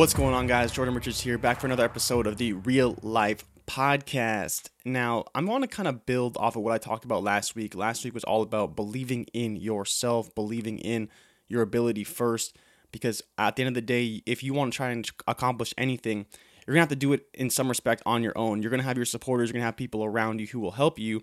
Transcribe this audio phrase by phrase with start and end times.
[0.00, 0.72] What's going on, guys?
[0.72, 4.70] Jordan Richards here, back for another episode of the Real Life Podcast.
[4.82, 7.74] Now, I want to kind of build off of what I talked about last week.
[7.74, 11.10] Last week was all about believing in yourself, believing in
[11.48, 12.56] your ability first,
[12.92, 16.24] because at the end of the day, if you want to try and accomplish anything,
[16.66, 18.62] you're going to have to do it in some respect on your own.
[18.62, 20.70] You're going to have your supporters, you're going to have people around you who will
[20.70, 21.22] help you,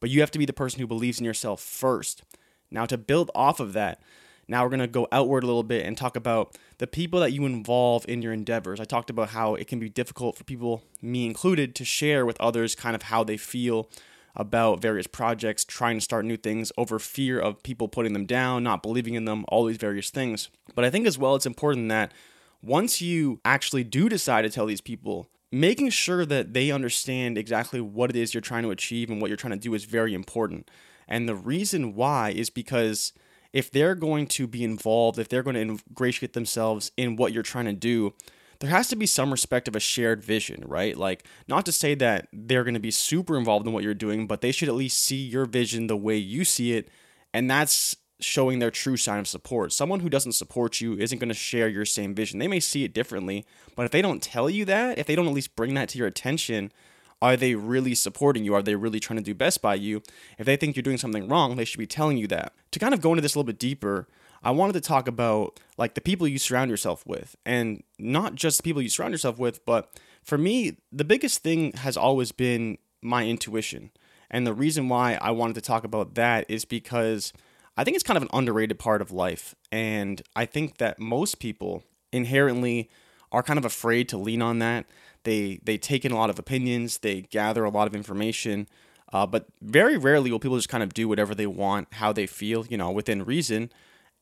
[0.00, 2.24] but you have to be the person who believes in yourself first.
[2.70, 4.02] Now, to build off of that,
[4.48, 7.32] now we're going to go outward a little bit and talk about the people that
[7.32, 8.80] you involve in your endeavors.
[8.80, 12.40] I talked about how it can be difficult for people, me included, to share with
[12.40, 13.90] others kind of how they feel
[14.34, 18.62] about various projects, trying to start new things over fear of people putting them down,
[18.62, 20.48] not believing in them, all these various things.
[20.74, 22.14] But I think as well it's important that
[22.62, 27.80] once you actually do decide to tell these people, making sure that they understand exactly
[27.80, 30.14] what it is you're trying to achieve and what you're trying to do is very
[30.14, 30.70] important.
[31.06, 33.12] And the reason why is because
[33.52, 37.42] if they're going to be involved, if they're going to ingratiate themselves in what you're
[37.42, 38.14] trying to do,
[38.60, 40.96] there has to be some respect of a shared vision, right?
[40.96, 44.26] Like, not to say that they're going to be super involved in what you're doing,
[44.26, 46.88] but they should at least see your vision the way you see it.
[47.32, 49.72] And that's showing their true sign of support.
[49.72, 52.40] Someone who doesn't support you isn't going to share your same vision.
[52.40, 55.28] They may see it differently, but if they don't tell you that, if they don't
[55.28, 56.72] at least bring that to your attention,
[57.20, 58.54] are they really supporting you?
[58.54, 60.02] Are they really trying to do best by you?
[60.38, 62.52] If they think you're doing something wrong, they should be telling you that.
[62.72, 64.06] To kind of go into this a little bit deeper,
[64.42, 68.58] I wanted to talk about like the people you surround yourself with and not just
[68.58, 72.78] the people you surround yourself with, but for me, the biggest thing has always been
[73.02, 73.90] my intuition.
[74.30, 77.32] And the reason why I wanted to talk about that is because
[77.76, 79.54] I think it's kind of an underrated part of life.
[79.72, 82.90] And I think that most people inherently
[83.32, 84.86] are kind of afraid to lean on that.
[85.24, 88.68] They they take in a lot of opinions, they gather a lot of information,
[89.12, 92.26] uh, but very rarely will people just kind of do whatever they want, how they
[92.26, 93.70] feel, you know, within reason,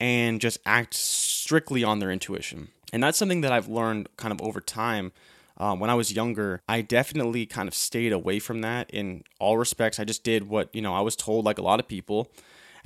[0.01, 2.69] and just act strictly on their intuition.
[2.93, 5.13] And that's something that I've learned kind of over time.
[5.59, 9.57] Uh, when I was younger, I definitely kind of stayed away from that in all
[9.57, 9.99] respects.
[9.99, 12.31] I just did what you know I was told, like a lot of people.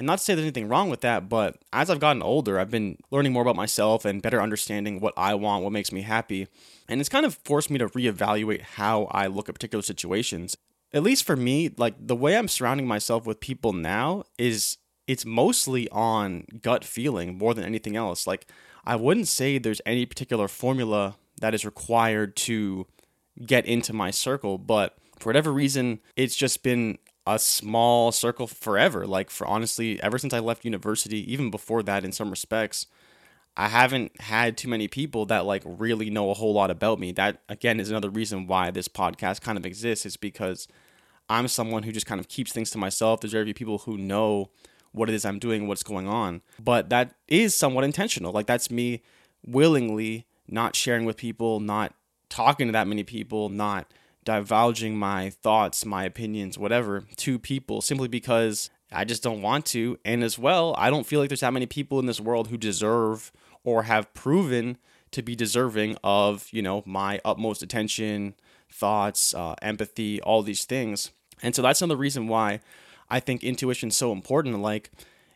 [0.00, 2.70] And not to say there's anything wrong with that, but as I've gotten older, I've
[2.70, 6.48] been learning more about myself and better understanding what I want, what makes me happy.
[6.88, 10.56] And it's kind of forced me to reevaluate how I look at particular situations.
[10.94, 15.26] At least for me, like the way I'm surrounding myself with people now is it's
[15.26, 18.26] mostly on gut feeling more than anything else.
[18.26, 18.46] Like
[18.86, 22.86] I wouldn't say there's any particular formula that is required to
[23.44, 26.96] get into my circle, but for whatever reason, it's just been
[27.34, 29.06] a small circle forever.
[29.06, 32.86] Like for honestly, ever since I left university, even before that in some respects,
[33.56, 37.12] I haven't had too many people that like really know a whole lot about me.
[37.12, 40.66] That again is another reason why this podcast kind of exists is because
[41.28, 43.20] I'm someone who just kind of keeps things to myself.
[43.20, 44.50] There's very few people who know
[44.92, 46.42] what it is I'm doing, what's going on.
[46.58, 48.32] But that is somewhat intentional.
[48.32, 49.02] Like that's me
[49.46, 51.94] willingly not sharing with people, not
[52.28, 53.86] talking to that many people, not
[54.24, 59.98] divulging my thoughts, my opinions, whatever to people simply because I just don't want to.
[60.04, 62.56] And as well, I don't feel like there's that many people in this world who
[62.56, 63.32] deserve
[63.64, 64.78] or have proven
[65.12, 68.34] to be deserving of, you know, my utmost attention,
[68.70, 71.10] thoughts, uh, empathy, all these things.
[71.42, 72.60] And so that's another reason why
[73.08, 74.60] I think intuition is so important.
[74.60, 74.90] Like,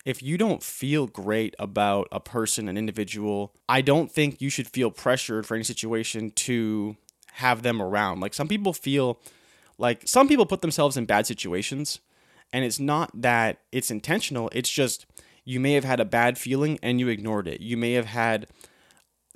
[0.05, 4.69] if you don't feel great about a person, an individual, I don't think you should
[4.69, 6.97] feel pressured for any situation to
[7.35, 8.21] have them around.
[8.21, 9.19] Like some people feel
[9.79, 12.01] like some people put themselves in bad situations
[12.53, 15.07] and it's not that it's intentional, it's just
[15.45, 17.61] you may have had a bad feeling and you ignored it.
[17.61, 18.47] You may have had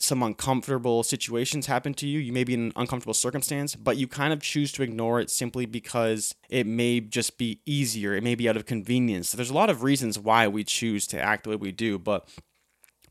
[0.01, 2.21] some uncomfortable situations happen to you.
[2.21, 5.29] You may be in an uncomfortable circumstance, but you kind of choose to ignore it
[5.29, 8.15] simply because it may just be easier.
[8.15, 9.31] It may be out of convenience.
[9.31, 11.99] So there's a lot of reasons why we choose to act the way we do,
[11.99, 12.29] but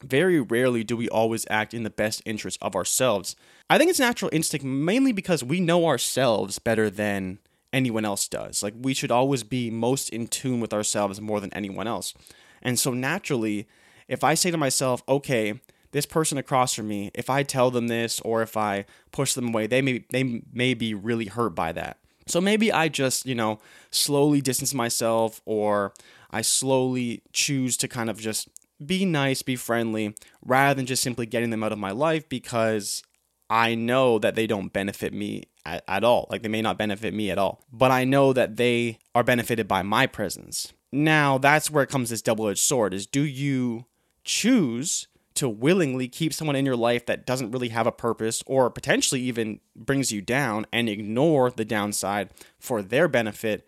[0.04, 3.36] very rarely do we always act in the best interest of ourselves.
[3.70, 7.40] I think it's natural instinct mainly because we know ourselves better than
[7.74, 8.64] anyone else does.
[8.64, 12.14] Like we should always be most in tune with ourselves more than anyone else.
[12.62, 13.68] And so naturally,
[14.08, 15.60] if I say to myself, okay,
[15.92, 19.50] this person across from me, if I tell them this or if I push them
[19.50, 21.98] away, they may they may be really hurt by that.
[22.26, 23.60] So maybe I just, you know,
[23.90, 25.94] slowly distance myself or
[26.30, 28.50] I slowly choose to kind of just
[28.84, 33.04] be nice, be friendly, rather than just simply getting them out of my life because
[33.50, 36.28] I know that they don't benefit me at, at, all.
[36.30, 39.68] Like they may not benefit me at all, but I know that they are benefited
[39.68, 40.74] by my presence.
[40.92, 43.86] Now, that's where it comes this double edged sword is do you
[44.24, 48.70] choose to willingly keep someone in your life that doesn't really have a purpose or
[48.70, 52.30] potentially even brings you down and ignore the downside
[52.60, 53.68] for their benefit?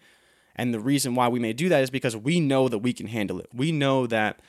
[0.56, 3.08] And the reason why we may do that is because we know that we can
[3.08, 3.48] handle it.
[3.54, 4.42] We know that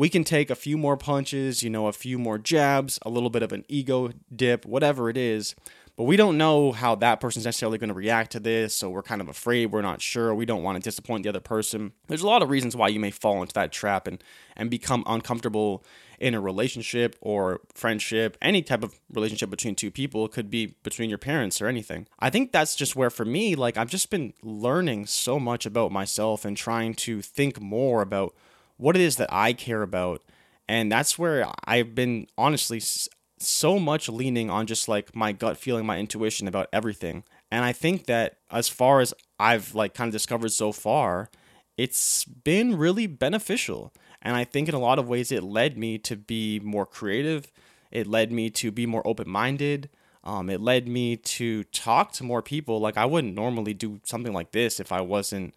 [0.00, 3.28] we can take a few more punches, you know, a few more jabs, a little
[3.28, 5.54] bit of an ego dip, whatever it is.
[5.94, 8.74] But we don't know how that person's necessarily going to react to this.
[8.74, 9.66] So we're kind of afraid.
[9.66, 10.34] We're not sure.
[10.34, 11.92] We don't want to disappoint the other person.
[12.06, 14.24] There's a lot of reasons why you may fall into that trap and,
[14.56, 15.84] and become uncomfortable
[16.18, 20.24] in a relationship or friendship, any type of relationship between two people.
[20.24, 22.06] It could be between your parents or anything.
[22.18, 25.92] I think that's just where, for me, like I've just been learning so much about
[25.92, 28.34] myself and trying to think more about
[28.80, 30.22] what it is that I care about.
[30.68, 32.80] And that's where I've been honestly
[33.38, 37.24] so much leaning on just like my gut feeling, my intuition about everything.
[37.50, 41.30] And I think that as far as I've like kind of discovered so far,
[41.76, 43.92] it's been really beneficial.
[44.22, 47.50] And I think in a lot of ways it led me to be more creative.
[47.90, 49.88] It led me to be more open minded.
[50.22, 52.78] Um, it led me to talk to more people.
[52.78, 55.54] Like I wouldn't normally do something like this if I wasn't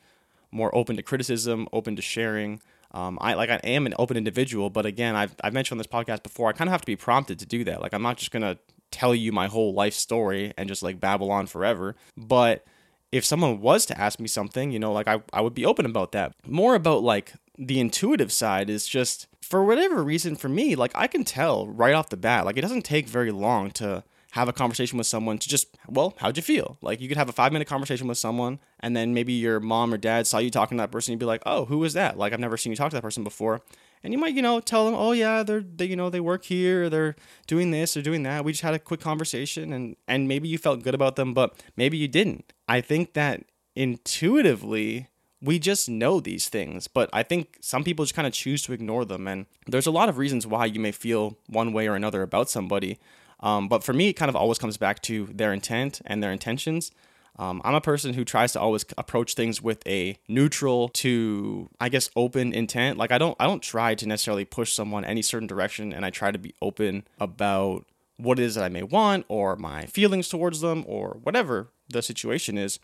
[0.52, 2.62] more open to criticism, open to sharing.
[2.94, 5.88] Um, I like I am an open individual, but again, I've I've mentioned on this
[5.88, 6.50] podcast before.
[6.50, 7.82] I kind of have to be prompted to do that.
[7.82, 8.58] Like I'm not just gonna
[8.92, 11.96] tell you my whole life story and just like babble on forever.
[12.16, 12.66] But
[13.12, 15.86] if someone was to ask me something, you know, like I, I would be open
[15.86, 16.34] about that.
[16.48, 21.08] More about like the intuitive side is just for whatever reason for me, like I
[21.08, 22.46] can tell right off the bat.
[22.46, 26.16] Like it doesn't take very long to have a conversation with someone to just, well,
[26.18, 26.80] how'd you feel?
[26.82, 29.94] Like you could have a five minute conversation with someone and then maybe your mom
[29.94, 31.12] or dad saw you talking to that person.
[31.12, 32.18] You'd be like, oh, who was that?
[32.18, 33.62] Like I've never seen you talk to that person before.
[34.04, 36.46] And you might, you know, tell them, oh yeah, they're, they, you know, they work
[36.46, 37.16] here, they're
[37.46, 38.44] doing this, or doing that.
[38.44, 41.64] We just had a quick conversation and, and maybe you felt good about them, but
[41.78, 42.54] maybe you didn't.
[42.68, 43.44] I think that
[43.76, 45.10] intuitively,
[45.44, 48.74] we just know these things, but I think some people just kind of choose to
[48.74, 49.28] ignore them.
[49.28, 52.50] And there's a lot of reasons why you may feel one way or another about
[52.50, 52.98] somebody.
[53.44, 56.32] Um, but for me, it kind of always comes back to their intent and their
[56.32, 56.92] intentions.
[57.38, 61.90] Um, I'm a person who tries to always approach things with a neutral to, I
[61.90, 62.98] guess, open intent.
[62.98, 66.10] Like I don't, I don't try to necessarily push someone any certain direction, and I
[66.10, 67.86] try to be open about
[68.18, 72.02] what it is that I may want or my feelings towards them or whatever the
[72.02, 72.80] situation is,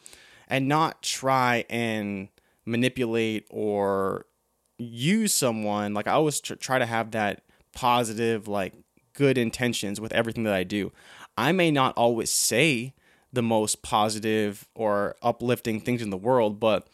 [0.48, 2.28] and not try and
[2.66, 4.26] manipulate or
[4.78, 5.94] use someone.
[5.94, 8.74] Like I always tr- try to have that positive, like
[9.20, 10.94] good intentions with everything that I do.
[11.38, 12.94] I may not always say
[13.34, 16.88] the most positive or uplifting things in the world, but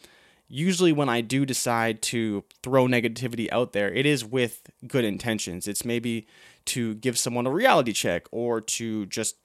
[0.48, 5.68] usually when I do decide to throw negativity out there, it is with good intentions.
[5.68, 6.26] It's maybe
[6.66, 9.36] to give someone a reality check or to just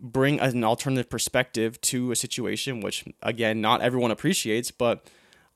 [0.00, 5.06] bring an alternative perspective to a situation, which again, not everyone appreciates, but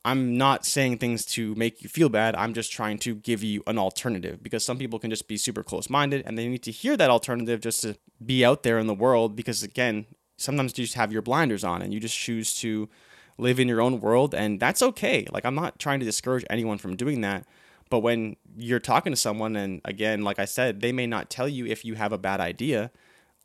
[0.04, 2.34] I'm not saying things to make you feel bad.
[2.34, 5.62] I'm just trying to give you an alternative because some people can just be super
[5.62, 8.86] close minded and they need to hear that alternative just to be out there in
[8.86, 9.36] the world.
[9.36, 10.06] Because again,
[10.38, 12.88] sometimes you just have your blinders on and you just choose to
[13.40, 15.26] live in your own world, and that's okay.
[15.32, 17.46] Like, I'm not trying to discourage anyone from doing that.
[17.88, 21.48] But when you're talking to someone, and again, like I said, they may not tell
[21.48, 22.90] you if you have a bad idea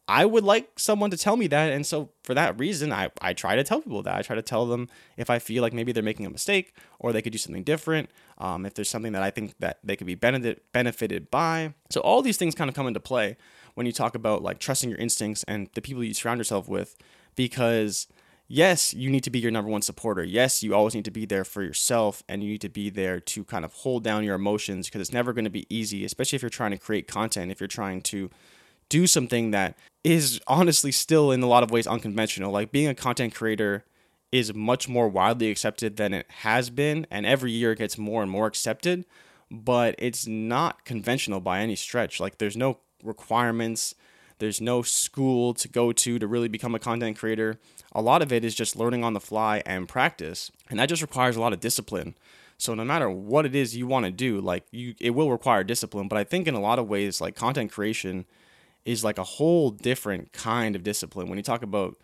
[0.07, 1.71] I would like someone to tell me that.
[1.71, 4.15] And so for that reason, I, I try to tell people that.
[4.15, 7.11] I try to tell them if I feel like maybe they're making a mistake or
[7.11, 8.09] they could do something different.
[8.37, 11.73] Um, if there's something that I think that they could be benefit, benefited by.
[11.89, 13.35] So all these things kind of come into play
[13.73, 16.95] when you talk about like trusting your instincts and the people you surround yourself with.
[17.35, 18.07] Because
[18.47, 20.23] yes, you need to be your number one supporter.
[20.23, 23.19] Yes, you always need to be there for yourself and you need to be there
[23.19, 26.35] to kind of hold down your emotions because it's never going to be easy, especially
[26.35, 28.29] if you're trying to create content, if you're trying to
[28.89, 32.51] do something that is honestly still in a lot of ways unconventional.
[32.51, 33.83] Like being a content creator
[34.31, 38.21] is much more widely accepted than it has been, and every year it gets more
[38.21, 39.05] and more accepted,
[39.49, 42.19] but it's not conventional by any stretch.
[42.19, 43.95] Like there's no requirements,
[44.39, 47.59] there's no school to go to to really become a content creator.
[47.93, 51.01] A lot of it is just learning on the fly and practice, and that just
[51.01, 52.15] requires a lot of discipline.
[52.57, 55.63] So no matter what it is you want to do, like you it will require
[55.63, 58.25] discipline, but I think in a lot of ways like content creation
[58.85, 61.27] is like a whole different kind of discipline.
[61.27, 61.97] When you talk about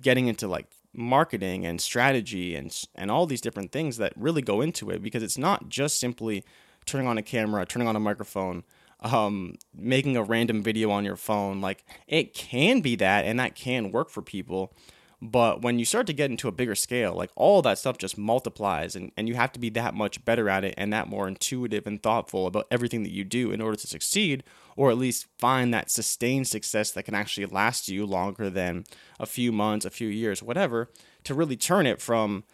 [0.00, 4.60] getting into like marketing and strategy and and all these different things that really go
[4.60, 6.44] into it because it's not just simply
[6.86, 8.64] turning on a camera, turning on a microphone,
[9.00, 11.60] um, making a random video on your phone.
[11.60, 14.72] Like it can be that and that can work for people.
[15.20, 18.16] But when you start to get into a bigger scale, like all that stuff just
[18.16, 21.26] multiplies and, and you have to be that much better at it and that more
[21.26, 24.44] intuitive and thoughtful about everything that you do in order to succeed
[24.78, 28.84] or at least find that sustained success that can actually last you longer than
[29.18, 30.88] a few months, a few years, whatever,
[31.24, 32.44] to really turn it from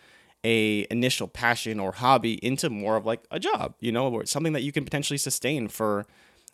[0.43, 4.55] a initial passion or hobby into more of like a job, you know, or something
[4.55, 6.07] that you can potentially sustain for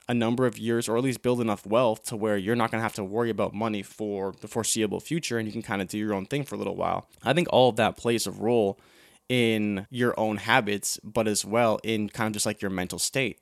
[0.09, 2.81] a number of years or at least build enough wealth to where you're not going
[2.81, 5.87] to have to worry about money for the foreseeable future and you can kind of
[5.87, 7.09] do your own thing for a little while.
[7.23, 8.81] I think all of that plays a role
[9.29, 13.39] in your own habits, but as well in kind of just like your mental state.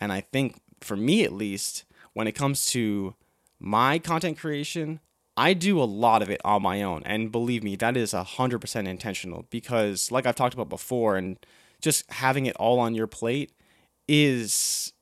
[0.00, 3.14] And I think for me at least, when it comes to
[3.58, 5.00] my content creation,
[5.36, 7.02] I do a lot of it on my own.
[7.04, 11.38] And believe me, that is 100% intentional because, like I've talked about before, and
[11.80, 13.52] just having it all on your plate
[14.06, 14.92] is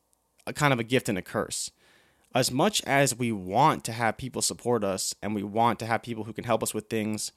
[0.47, 1.71] a kind of a gift and a curse.
[2.33, 6.03] As much as we want to have people support us and we want to have
[6.03, 7.33] people who can help us with things,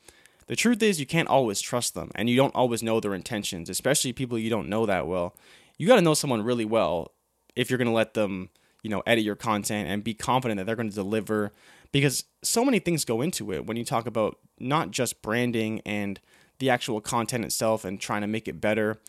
[0.48, 3.70] the truth is you can't always trust them and you don't always know their intentions,
[3.70, 5.36] especially people you don't know that well.
[5.78, 7.12] You got to know someone really well
[7.56, 8.50] if you're going to let them,
[8.82, 11.52] you know, edit your content and be confident that they're going to deliver
[11.92, 16.20] because so many things go into it when you talk about not just branding and
[16.60, 19.00] the actual content itself and trying to make it better,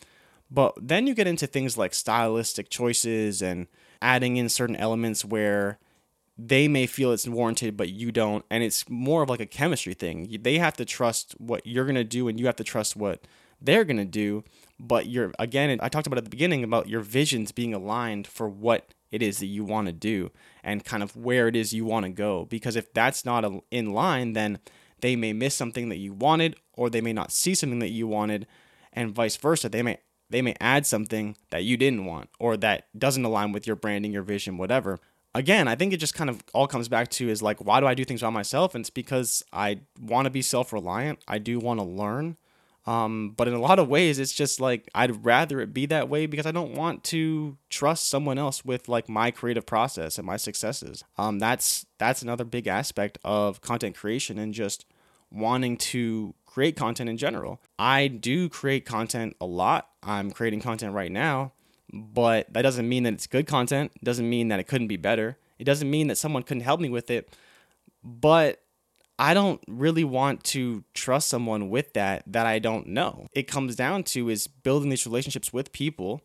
[0.49, 3.67] but then you get into things like stylistic choices and
[4.01, 5.79] adding in certain elements where
[6.37, 8.45] they may feel it's warranted, but you don't.
[8.49, 10.37] And it's more of like a chemistry thing.
[10.41, 13.21] They have to trust what you're going to do, and you have to trust what
[13.61, 14.43] they're going to do.
[14.79, 18.49] But you're, again, I talked about at the beginning about your visions being aligned for
[18.49, 20.31] what it is that you want to do
[20.63, 22.45] and kind of where it is you want to go.
[22.45, 24.59] Because if that's not in line, then
[24.99, 28.07] they may miss something that you wanted, or they may not see something that you
[28.07, 28.47] wanted,
[28.91, 29.69] and vice versa.
[29.69, 33.67] They may they may add something that you didn't want or that doesn't align with
[33.67, 34.99] your branding, your vision, whatever.
[35.35, 37.85] Again, I think it just kind of all comes back to is like, why do
[37.85, 38.73] I do things by myself?
[38.73, 41.19] And it's because I want to be self reliant.
[41.27, 42.37] I do want to learn.
[42.87, 46.07] Um, but in a lot of ways, it's just like I'd rather it be that
[46.07, 50.27] way because I don't want to trust someone else with like my creative process and
[50.27, 51.03] my successes.
[51.17, 54.85] Um, that's that's another big aspect of content creation and just
[55.31, 57.59] wanting to create content in general.
[57.79, 59.89] I do create content a lot.
[60.03, 61.53] I'm creating content right now,
[61.91, 63.91] but that doesn't mean that it's good content.
[63.95, 65.37] It doesn't mean that it couldn't be better.
[65.57, 67.35] It doesn't mean that someone couldn't help me with it.
[68.03, 68.61] But
[69.17, 73.27] I don't really want to trust someone with that that I don't know.
[73.33, 76.21] It comes down to is building these relationships with people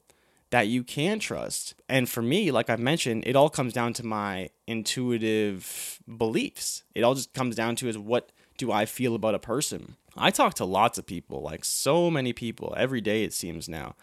[0.51, 1.75] that you can trust.
[1.89, 6.83] And for me, like I've mentioned, it all comes down to my intuitive beliefs.
[6.95, 9.97] It all just comes down to is what do I feel about a person?
[10.17, 13.95] I talk to lots of people, like so many people every day it seems now.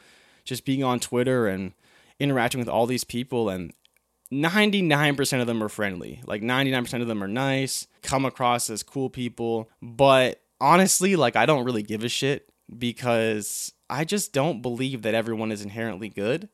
[0.45, 1.73] Just being on Twitter and
[2.19, 3.73] interacting with all these people and
[4.31, 6.21] 99% of them are friendly.
[6.25, 9.69] Like 99% of them are nice, come across as cool people.
[9.81, 15.13] But honestly, like I don't really give a shit because I just don't believe that
[15.13, 16.49] everyone is inherently good.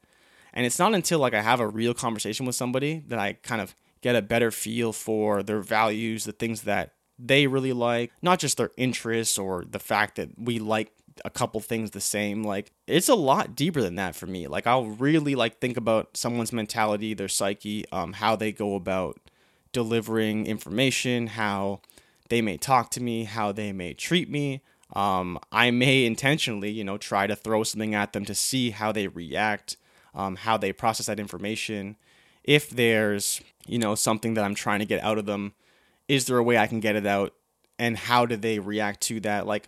[0.53, 3.61] And it's not until like I have a real conversation with somebody that I kind
[3.61, 8.39] of get a better feel for their values, the things that they really like, not
[8.39, 10.91] just their interests or the fact that we like
[11.25, 14.47] a couple things the same like it's a lot deeper than that for me.
[14.47, 19.19] Like i'll really like think about someone's mentality their psyche um how they go about
[19.71, 21.81] delivering information how
[22.29, 24.61] they may talk to me how they may treat me.
[24.93, 28.91] Um i may intentionally you know try to throw something at them to see how
[28.91, 29.77] they react
[30.13, 31.95] um how they process that information.
[32.43, 35.53] If there's you know something that i'm trying to get out of them
[36.07, 37.33] is there a way i can get it out?
[37.79, 39.47] And how do they react to that?
[39.47, 39.67] Like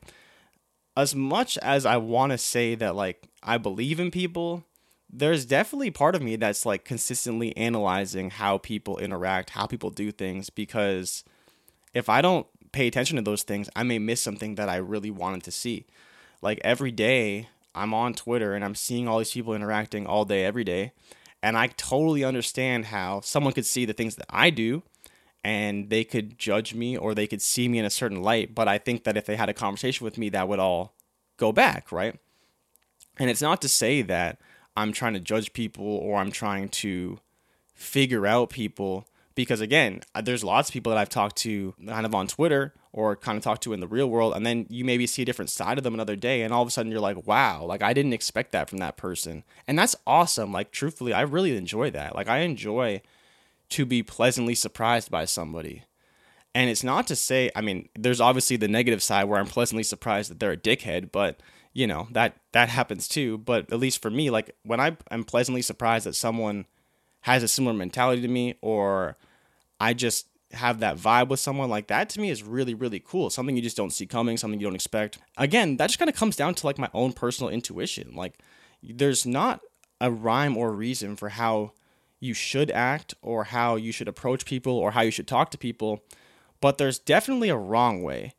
[0.98, 4.64] as much as I want to say that like I believe in people,
[5.10, 10.12] there's definitely part of me that's like consistently analyzing how people interact, how people do
[10.12, 11.24] things because
[11.94, 15.12] if I don't pay attention to those things, I may miss something that I really
[15.12, 15.86] wanted to see.
[16.42, 20.46] Like every day I'm on Twitter and I'm seeing all these people interacting all day
[20.46, 20.92] every day,
[21.42, 24.84] and I totally understand how someone could see the things that I do
[25.46, 28.56] and they could judge me or they could see me in a certain light.
[28.56, 30.96] But I think that if they had a conversation with me, that would all
[31.38, 32.20] go back, right?
[33.20, 34.40] And it's not to say that
[34.76, 37.20] I'm trying to judge people or I'm trying to
[37.76, 42.08] figure out people because again, uh, there's lots of people that I've talked to kind
[42.08, 44.86] of on Twitter or kind of talked to in the real world, and then you
[44.86, 47.02] maybe see a different side of them another day, and all of a sudden you're
[47.02, 50.54] like, wow, like I didn't expect that from that person, and that's awesome.
[50.54, 52.16] Like truthfully, I really enjoy that.
[52.16, 53.02] Like I enjoy
[53.70, 55.84] to be pleasantly surprised by somebody.
[56.54, 59.84] And it's not to say, I mean, there's obviously the negative side where I'm pleasantly
[59.84, 61.42] surprised that they're a dickhead, but
[61.74, 65.26] you know, that that happens too, but at least for me, like when I am
[65.26, 66.66] pleasantly surprised that someone
[67.22, 69.18] has a similar mentality to me or
[69.80, 73.30] I just have that vibe with someone like that to me is really really cool.
[73.30, 75.18] Something you just don't see coming something you don't expect.
[75.38, 78.14] Again that just kind of comes down to like my own personal intuition.
[78.16, 78.40] Like
[78.82, 79.60] there's not
[80.00, 81.74] a rhyme or reason for how
[82.20, 85.58] you should act or how you should approach people or how you should talk to
[85.58, 86.04] people,
[86.62, 88.34] but there's definitely a wrong way.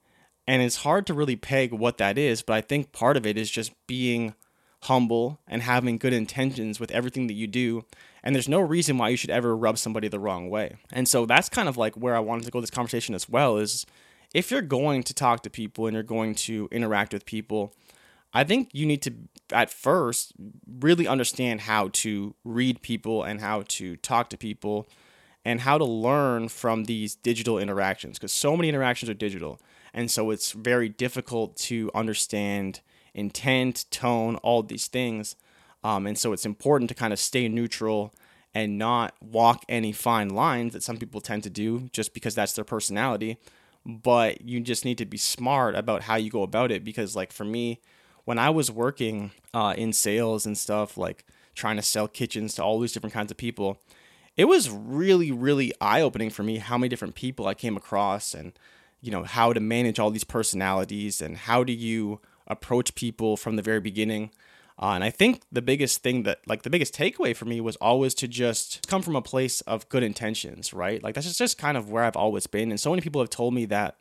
[0.47, 3.37] And it's hard to really peg what that is, but I think part of it
[3.37, 4.35] is just being
[4.83, 7.85] humble and having good intentions with everything that you do.
[8.23, 10.77] And there's no reason why you should ever rub somebody the wrong way.
[10.93, 13.59] And so that's kind of like where I wanted to go this conversation as well
[13.59, 13.87] is
[14.35, 17.73] if you're going to talk to people and you're going to interact with people,
[18.33, 19.15] I think you need to,
[19.53, 20.33] at first,
[20.69, 24.89] really understand how to read people and how to talk to people
[25.45, 29.61] and how to learn from these digital interactions because so many interactions are digital.
[29.95, 32.81] And so it's very difficult to understand
[33.15, 35.37] intent, tone, all these things.
[35.83, 38.13] Um, and so it's important to kind of stay neutral
[38.55, 42.55] and not walk any fine lines that some people tend to do just because that's
[42.55, 43.39] their personality.
[43.85, 47.33] But you just need to be smart about how you go about it because, like,
[47.33, 47.81] for me,
[48.27, 52.63] when I was working uh, in sales and stuff, like trying to sell kitchens to
[52.63, 53.79] all these different kinds of people,
[54.37, 58.35] it was really, really eye opening for me how many different people I came across
[58.35, 58.53] and
[59.01, 63.57] you know how to manage all these personalities and how do you approach people from
[63.57, 64.31] the very beginning.
[64.79, 67.77] Uh, and i think the biggest thing that like the biggest takeaway for me was
[67.77, 71.03] always to just come from a place of good intentions right?
[71.03, 72.71] Like that's just, just kind of where i've always been.
[72.71, 73.97] And so many people have told me that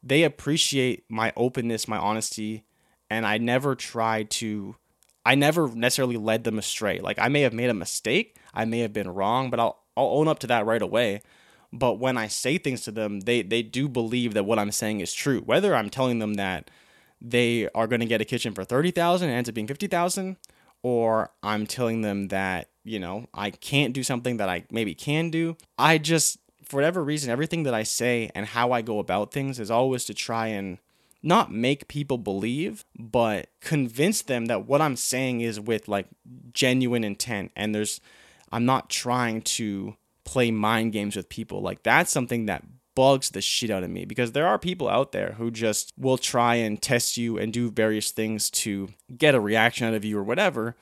[0.00, 2.62] they appreciate my openness my honesty
[3.10, 4.76] and i never try to
[5.24, 8.80] i never necessarily led them astray like i may have made a mistake i may
[8.80, 11.20] have been wrong but i'll i'll own up to that right away
[11.72, 15.00] but when I say things to them, they they do believe that what I'm saying
[15.00, 15.40] is true.
[15.40, 16.70] Whether I'm telling them that
[17.20, 20.36] they are going to get a kitchen for 30,000 and ends up being 50,000
[20.84, 25.30] or I'm telling them that, you know, I can't do something that I maybe can
[25.30, 25.56] do.
[25.76, 29.58] I just for whatever reason everything that I say and how I go about things
[29.58, 30.78] is always to try and
[31.22, 36.06] not make people believe, but convince them that what I'm saying is with like
[36.52, 38.00] genuine intent and there's
[38.50, 41.60] I'm not trying to play mind games with people.
[41.60, 45.12] Like that's something that bugs the shit out of me because there are people out
[45.12, 49.40] there who just will try and test you and do various things to get a
[49.40, 50.74] reaction out of you or whatever.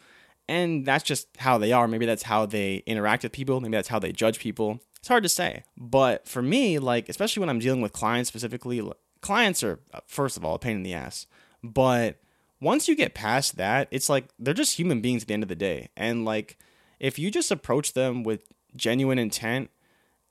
[0.49, 1.87] And that's just how they are.
[1.87, 3.61] Maybe that's how they interact with people.
[3.61, 4.81] Maybe that's how they judge people.
[4.99, 5.65] It's hard to say.
[5.77, 8.81] But for me, like, especially when I'm dealing with clients specifically,
[9.27, 11.27] clients are, uh, first of all, a pain in the ass.
[11.65, 12.21] But
[12.61, 15.49] once you get past that, it's like they're just human beings at the end of
[15.49, 15.89] the day.
[15.97, 16.59] And like,
[17.01, 18.45] if you just approach them with
[18.77, 19.71] genuine intent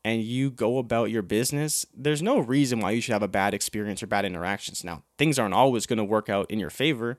[0.05, 3.53] and you go about your business, there's no reason why you should have a bad
[3.53, 4.81] experience or bad interactions.
[4.81, 7.17] Now, things aren't always going to work out in your favor.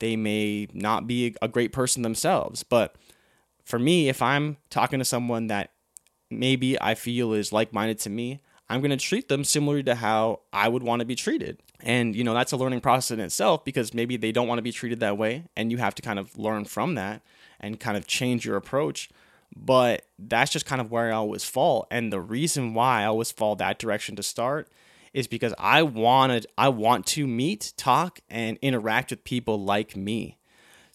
[0.00, 2.62] They may not be a great person themselves.
[2.62, 2.96] But
[3.64, 5.70] for me, if I'm talking to someone that
[6.30, 8.42] maybe I feel is like minded to me,
[8.74, 11.60] I'm going to treat them similarly to how I would want to be treated.
[11.78, 14.62] And, you know, that's a learning process in itself because maybe they don't want to
[14.62, 15.44] be treated that way.
[15.56, 17.22] And you have to kind of learn from that
[17.60, 19.10] and kind of change your approach.
[19.54, 21.86] But that's just kind of where I always fall.
[21.88, 24.68] And the reason why I always fall that direction to start
[25.12, 30.36] is because I wanted I want to meet, talk, and interact with people like me.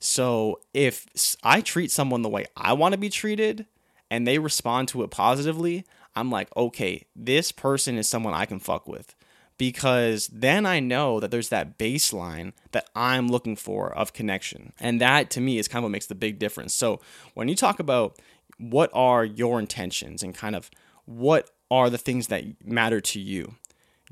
[0.02, 1.08] So if
[1.44, 3.68] I treat someone the way I want to be treated
[4.12, 5.86] and they respond to it positively,
[6.20, 9.16] I'm like, okay, this person is someone I can fuck with.
[9.58, 14.72] Because then I know that there's that baseline that I'm looking for of connection.
[14.80, 16.74] And that to me is kind of what makes the big difference.
[16.74, 17.02] So
[17.34, 18.18] when you talk about
[18.58, 20.70] what are your intentions and kind of
[21.06, 23.56] what are the things that matter to you?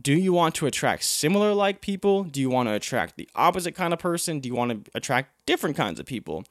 [0.01, 2.23] Do you want to attract similar like people?
[2.23, 4.39] Do you want to attract the opposite kind of person?
[4.39, 6.43] Do you want to attract different kinds of people?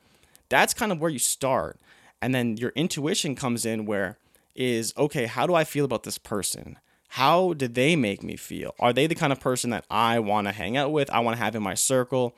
[0.48, 1.78] That's kind of where you start.
[2.20, 4.18] And then your intuition comes in where
[4.56, 6.78] is okay, how do I feel about this person?
[7.10, 8.74] How did they make me feel?
[8.80, 11.08] Are they the kind of person that I want to hang out with?
[11.10, 12.34] I want to have in my circle?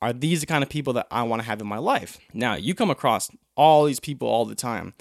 [0.00, 2.18] Are these the kind of people that I want to have in my life?
[2.34, 4.94] Now, you come across all these people all the time.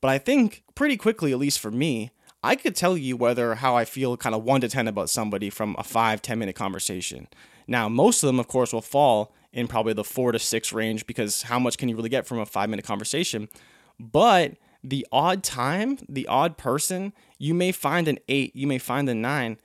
[0.00, 2.10] But I think pretty quickly, at least for me,
[2.42, 5.50] I could tell you whether how I feel kind of 1 to 10 about somebody
[5.50, 7.28] from a five ten minute conversation.
[7.66, 11.06] Now, most of them, of course, will fall in probably the 4 to 6 range
[11.06, 13.48] because how much can you really get from a 5 minute conversation?
[13.98, 19.08] But the odd time, the odd person, you may find an 8, you may find
[19.08, 19.58] a 9,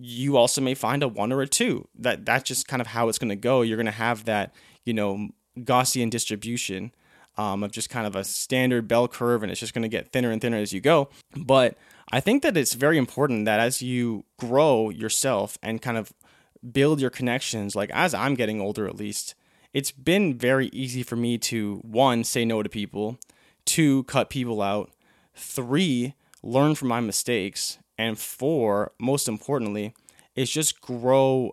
[0.00, 1.88] you also may find a one or a two.
[1.98, 3.62] That that's just kind of how it's going to go.
[3.62, 4.54] You're going to have that,
[4.84, 6.92] you know, Gaussian distribution
[7.36, 10.12] um, of just kind of a standard bell curve, and it's just going to get
[10.12, 11.08] thinner and thinner as you go.
[11.36, 11.76] But
[12.12, 16.12] I think that it's very important that as you grow yourself and kind of
[16.72, 19.34] build your connections, like as I'm getting older at least,
[19.72, 23.18] it's been very easy for me to one say no to people,
[23.68, 24.90] two cut people out,
[25.36, 29.94] three learn from my mistakes, and four, most importantly,
[30.34, 31.52] is just grow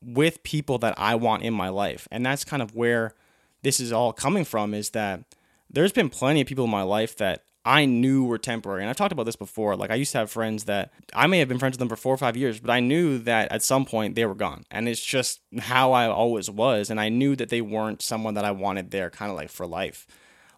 [0.00, 2.06] with people that I want in my life.
[2.10, 3.14] And that's kind of where
[3.62, 5.24] this is all coming from is that
[5.68, 8.82] there's been plenty of people in my life that I knew were temporary.
[8.82, 9.74] And I've talked about this before.
[9.74, 11.96] Like I used to have friends that I may have been friends with them for
[11.96, 14.64] four or five years, but I knew that at some point they were gone.
[14.70, 16.90] And it's just how I always was.
[16.90, 19.66] And I knew that they weren't someone that I wanted there kind of like for
[19.66, 20.06] life.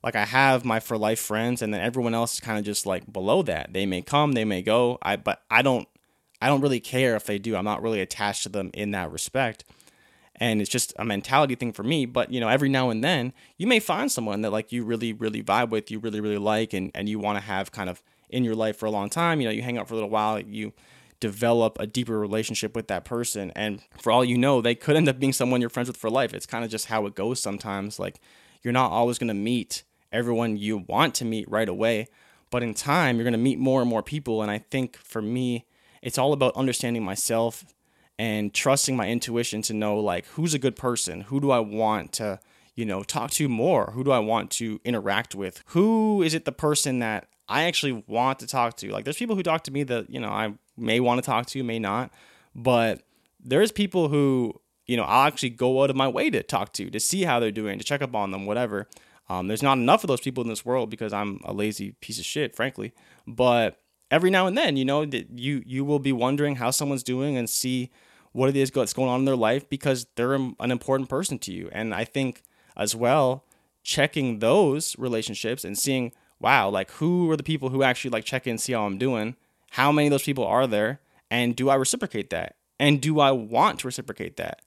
[0.09, 2.87] Like I have my for life friends and then everyone else is kind of just
[2.87, 3.75] like below that.
[3.75, 4.97] They may come, they may go.
[5.03, 5.87] I but I don't
[6.41, 7.57] I don't really care if they do.
[7.57, 9.65] I'm not really attached to them in that respect.
[10.37, 13.33] and it's just a mentality thing for me but you know every now and then
[13.57, 16.73] you may find someone that like you really really vibe with you really really like
[16.73, 19.41] and and you want to have kind of in your life for a long time
[19.41, 20.73] you know you hang out for a little while you
[21.21, 25.09] develop a deeper relationship with that person and for all you know they could end
[25.09, 27.41] up being someone you're friends with for life it's kind of just how it goes
[27.41, 28.21] sometimes like
[28.63, 32.07] you're not always going to meet everyone you want to meet right away
[32.51, 35.23] but in time you're going to meet more and more people and i think for
[35.23, 35.65] me
[36.03, 37.65] it's all about understanding myself
[38.19, 42.13] and trusting my intuition to know like who's a good person, who do I want
[42.15, 42.41] to,
[42.75, 46.45] you know, talk to more, who do I want to interact with, who is it
[46.45, 48.91] the person that I actually want to talk to.
[48.91, 51.47] Like there's people who talk to me that, you know, I may want to talk
[51.47, 52.11] to, may not,
[52.55, 53.03] but
[53.41, 56.91] there's people who, you know, I'll actually go out of my way to talk to,
[56.91, 58.89] to see how they're doing, to check up on them, whatever.
[59.31, 62.19] Um, there's not enough of those people in this world because I'm a lazy piece
[62.19, 62.93] of shit, frankly.
[63.27, 63.79] But
[64.11, 67.37] every now and then, you know, that you you will be wondering how someone's doing
[67.37, 67.91] and see
[68.33, 71.53] what it is that's going on in their life because they're an important person to
[71.53, 71.69] you.
[71.73, 72.43] And I think
[72.77, 73.45] as well,
[73.83, 78.47] checking those relationships and seeing, wow, like who are the people who actually like check
[78.47, 79.35] in, see how I'm doing?
[79.73, 81.01] How many of those people are there?
[81.31, 82.57] And do I reciprocate that?
[82.79, 84.63] And do I want to reciprocate that?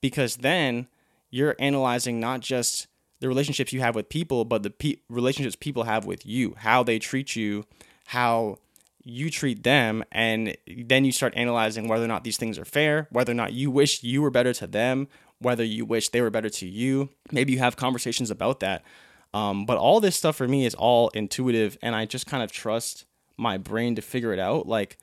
[0.00, 0.88] Because then
[1.30, 2.88] you're analyzing not just
[3.22, 6.82] the relationships you have with people, but the pe- relationships people have with you, how
[6.82, 7.64] they treat you,
[8.06, 8.58] how
[9.04, 13.08] you treat them and then you start analyzing whether or not these things are fair
[13.10, 15.08] whether or not you wish you were better to them
[15.40, 17.08] whether you wish they were better to you.
[17.32, 18.84] Maybe you have conversations about that.
[19.34, 22.52] Um, but all this stuff for me is all intuitive and i just kind of
[22.52, 23.06] trust
[23.36, 24.68] my brain to figure it out.
[24.68, 24.98] Like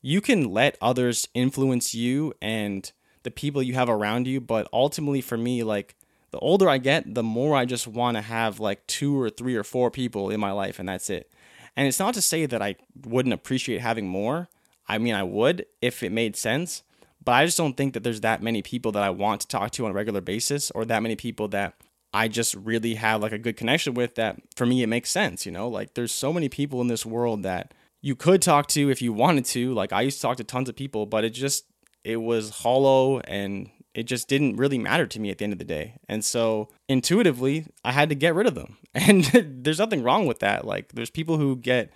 [0.00, 2.90] you can let others influence you and
[3.22, 5.94] the people you have around you but ultimately for me like
[6.32, 9.54] the older i get the more i just want to have like two or three
[9.54, 11.30] or four people in my life and that's it
[11.76, 14.48] and it's not to say that I wouldn't appreciate having more.
[14.86, 16.82] I mean, I would if it made sense,
[17.24, 19.70] but I just don't think that there's that many people that I want to talk
[19.72, 21.74] to on a regular basis or that many people that
[22.12, 25.46] I just really have like a good connection with that for me it makes sense,
[25.46, 25.68] you know?
[25.68, 29.12] Like there's so many people in this world that you could talk to if you
[29.12, 29.72] wanted to.
[29.72, 31.64] Like I used to talk to tons of people, but it just
[32.04, 35.58] it was hollow and it just didn't really matter to me at the end of
[35.58, 35.96] the day.
[36.08, 38.76] And so intuitively, I had to get rid of them.
[38.94, 40.66] And there's nothing wrong with that.
[40.66, 41.90] Like, there's people who get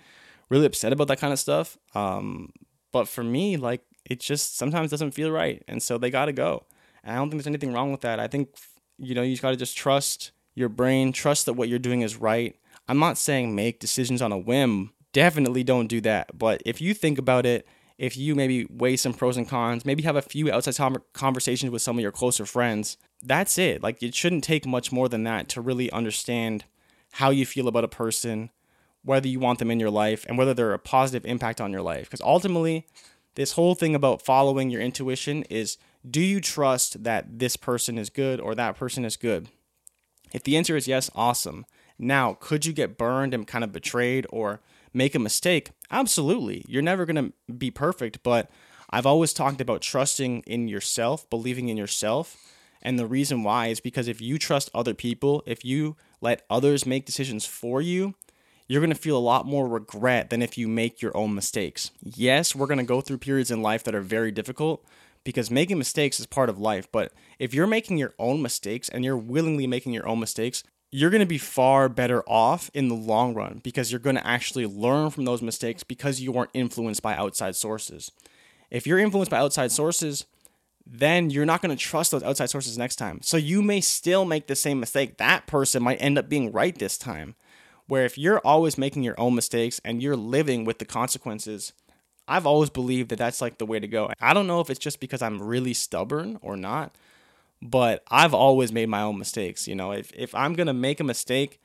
[0.49, 1.77] really upset about that kind of stuff.
[1.93, 2.51] Um,
[2.91, 5.63] but for me, like, it just sometimes doesn't feel right.
[5.67, 6.65] And so they got to go.
[7.03, 8.19] And I don't think there's anything wrong with that.
[8.19, 8.49] I think,
[8.97, 12.01] you know, you just got to just trust your brain, trust that what you're doing
[12.01, 12.55] is right.
[12.87, 14.91] I'm not saying make decisions on a whim.
[15.13, 16.37] Definitely don't do that.
[16.37, 20.03] But if you think about it, if you maybe weigh some pros and cons, maybe
[20.03, 23.81] have a few outside conversations with some of your closer friends, that's it.
[23.81, 26.65] Like it shouldn't take much more than that to really understand
[27.13, 28.51] how you feel about a person,
[29.03, 31.81] whether you want them in your life, and whether they're a positive impact on your
[31.81, 32.05] life.
[32.05, 32.85] Because ultimately,
[33.35, 35.77] this whole thing about following your intuition is
[36.09, 39.49] do you trust that this person is good or that person is good?
[40.33, 41.65] If the answer is yes, awesome.
[41.97, 44.61] Now, could you get burned and kind of betrayed or
[44.97, 45.71] make a mistake?
[45.91, 46.65] Absolutely.
[46.67, 48.49] You're never going to be perfect, but
[48.89, 52.35] I've always talked about trusting in yourself, believing in yourself.
[52.81, 56.85] And the reason why is because if you trust other people, if you let others
[56.85, 58.15] make decisions for you,
[58.67, 61.91] you're going to feel a lot more regret than if you make your own mistakes.
[62.01, 64.85] Yes, we're going to go through periods in life that are very difficult
[65.23, 66.87] because making mistakes is part of life.
[66.91, 71.09] But if you're making your own mistakes and you're willingly making your own mistakes, you're
[71.09, 74.65] going to be far better off in the long run because you're going to actually
[74.65, 78.11] learn from those mistakes because you weren't influenced by outside sources.
[78.71, 80.25] If you're influenced by outside sources,
[80.85, 83.19] then you're not going to trust those outside sources next time.
[83.21, 85.17] So you may still make the same mistake.
[85.17, 87.35] That person might end up being right this time.
[87.87, 91.71] Where if you're always making your own mistakes and you're living with the consequences,
[92.27, 94.11] I've always believed that that's like the way to go.
[94.19, 96.95] I don't know if it's just because I'm really stubborn or not,
[97.61, 99.67] but I've always made my own mistakes.
[99.67, 101.61] You know, if, if I'm going to make a mistake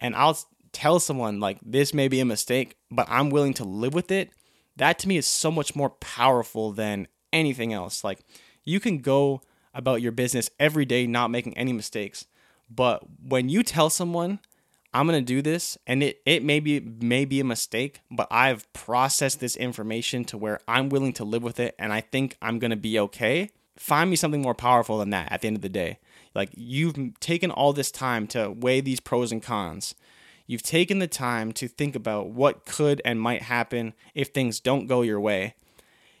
[0.00, 0.38] and I'll
[0.72, 4.30] tell someone like this may be a mistake, but I'm willing to live with it,
[4.76, 8.04] that to me is so much more powerful than anything else.
[8.04, 8.20] Like
[8.64, 9.40] you can go
[9.74, 12.26] about your business every day not making any mistakes,
[12.68, 14.40] but when you tell someone
[14.92, 18.72] I'm gonna do this, and it it may be may be a mistake, but I've
[18.72, 22.58] processed this information to where I'm willing to live with it, and I think I'm
[22.58, 25.68] gonna be okay find me something more powerful than that at the end of the
[25.68, 25.98] day.
[26.34, 29.94] Like you've taken all this time to weigh these pros and cons.
[30.46, 34.86] You've taken the time to think about what could and might happen if things don't
[34.86, 35.54] go your way.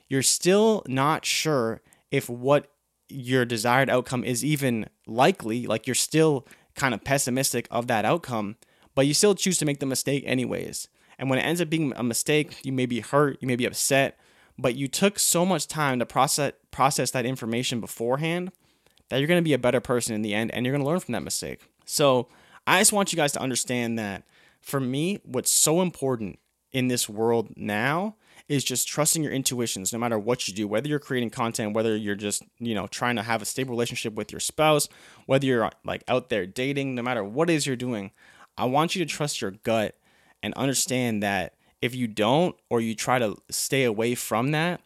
[0.08, 2.70] You're still not sure if what
[3.08, 5.66] your desired outcome is even likely.
[5.66, 8.56] Like you're still kind of pessimistic of that outcome,
[8.94, 10.88] but you still choose to make the mistake anyways.
[11.18, 13.64] And when it ends up being a mistake, you may be hurt, you may be
[13.64, 14.18] upset,
[14.58, 18.52] but you took so much time to process process that information beforehand
[19.08, 20.88] that you're going to be a better person in the end and you're going to
[20.88, 21.60] learn from that mistake.
[21.84, 22.28] So
[22.66, 24.24] I just want you guys to understand that
[24.60, 26.38] for me, what's so important
[26.72, 28.16] in this world now
[28.48, 31.96] is just trusting your intuitions no matter what you do whether you're creating content whether
[31.96, 34.88] you're just you know trying to have a stable relationship with your spouse
[35.24, 38.10] whether you're like out there dating no matter what it is you're doing
[38.56, 39.96] i want you to trust your gut
[40.42, 41.54] and understand that
[41.86, 44.80] if you don't or you try to stay away from that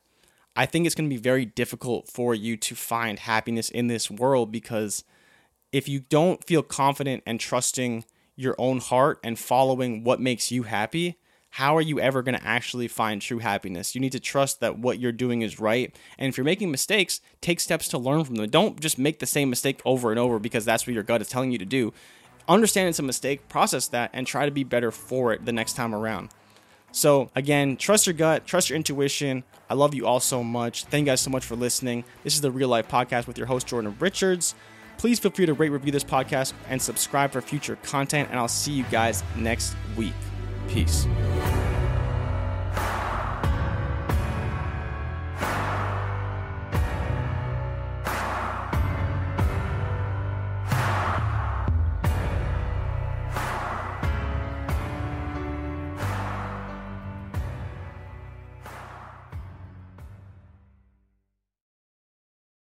[0.55, 4.11] i think it's going to be very difficult for you to find happiness in this
[4.11, 5.03] world because
[5.73, 8.05] if you don't feel confident and trusting
[8.37, 11.17] your own heart and following what makes you happy
[11.55, 13.95] how are you ever going to actually find true happiness?
[13.95, 15.95] You need to trust that what you're doing is right.
[16.17, 18.49] And if you're making mistakes, take steps to learn from them.
[18.49, 21.29] Don't just make the same mistake over and over because that's what your gut is
[21.29, 21.93] telling you to do.
[22.49, 25.75] Understand it's a mistake, process that, and try to be better for it the next
[25.75, 26.31] time around.
[26.92, 29.44] So, again, trust your gut, trust your intuition.
[29.68, 30.85] I love you all so much.
[30.85, 32.05] Thank you guys so much for listening.
[32.24, 34.55] This is the Real Life Podcast with your host, Jordan Richards.
[34.98, 38.29] Please feel free to rate, review this podcast, and subscribe for future content.
[38.31, 40.12] And I'll see you guys next week.
[40.68, 41.07] Peace.